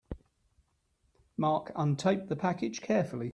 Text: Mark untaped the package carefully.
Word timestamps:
Mark 1.37 1.71
untaped 1.75 2.27
the 2.27 2.35
package 2.35 2.81
carefully. 2.81 3.29